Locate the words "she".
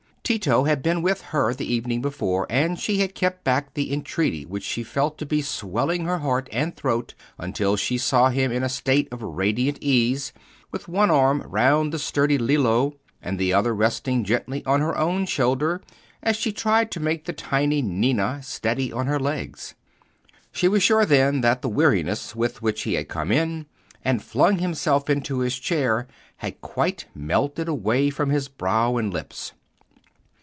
2.79-2.99, 4.63-4.81, 7.75-7.97, 16.37-16.53, 20.53-20.69